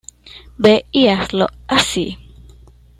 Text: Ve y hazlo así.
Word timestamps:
Ve 0.57 0.87
y 0.91 1.09
hazlo 1.09 1.47
así. 1.67 2.17